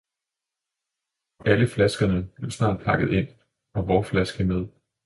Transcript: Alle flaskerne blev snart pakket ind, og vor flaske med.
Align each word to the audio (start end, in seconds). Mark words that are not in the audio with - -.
Alle 1.45 1.67
flaskerne 1.67 2.31
blev 2.35 2.51
snart 2.51 2.81
pakket 2.83 3.09
ind, 3.11 3.27
og 3.73 3.87
vor 3.87 4.01
flaske 4.03 4.43
med. 4.43 4.67